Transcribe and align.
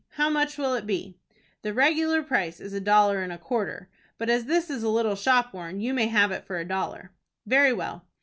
"How 0.15 0.31
much 0.31 0.57
will 0.57 0.73
it 0.73 0.87
be?" 0.87 1.15
"The 1.61 1.75
regular 1.75 2.23
price 2.23 2.59
is 2.59 2.73
a 2.73 2.79
dollar 2.81 3.21
and 3.21 3.31
a 3.31 3.37
quarter, 3.37 3.87
but 4.17 4.31
as 4.31 4.45
this 4.45 4.71
is 4.71 4.81
a 4.81 4.89
little 4.89 5.13
shop 5.13 5.53
worn 5.53 5.79
you 5.79 5.93
may 5.93 6.07
have 6.07 6.31
it 6.31 6.43
for 6.43 6.57
a 6.57 6.65
dollar." 6.67 7.11
"Very 7.45 7.71
well." 7.71 8.05